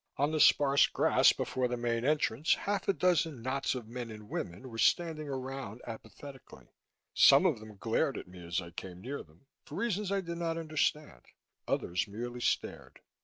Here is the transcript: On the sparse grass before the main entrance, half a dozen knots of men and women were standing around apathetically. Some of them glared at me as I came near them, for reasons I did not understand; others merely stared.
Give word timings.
On 0.17 0.31
the 0.31 0.39
sparse 0.39 0.87
grass 0.87 1.31
before 1.31 1.67
the 1.67 1.77
main 1.77 2.03
entrance, 2.03 2.55
half 2.55 2.87
a 2.87 2.93
dozen 2.93 3.43
knots 3.43 3.75
of 3.75 3.87
men 3.87 4.09
and 4.09 4.29
women 4.29 4.67
were 4.67 4.79
standing 4.79 5.29
around 5.29 5.79
apathetically. 5.85 6.71
Some 7.13 7.45
of 7.45 7.59
them 7.59 7.77
glared 7.77 8.17
at 8.17 8.27
me 8.27 8.43
as 8.43 8.61
I 8.61 8.71
came 8.71 8.99
near 8.99 9.21
them, 9.21 9.45
for 9.63 9.75
reasons 9.75 10.11
I 10.11 10.21
did 10.21 10.39
not 10.39 10.57
understand; 10.57 11.21
others 11.67 12.07
merely 12.07 12.41
stared. 12.41 12.99